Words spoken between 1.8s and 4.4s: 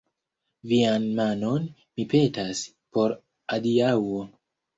mi petas, por adiaŭo.